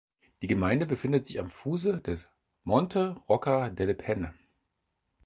Die 0.41 0.47
Gemeinde 0.47 0.87
befindet 0.87 1.27
sich 1.27 1.37
am 1.39 1.51
Fuße 1.51 1.99
des 2.01 2.25
"Monte 2.63 3.17
Rocca 3.29 3.69
delle 3.69 3.93
Penne". 3.93 4.33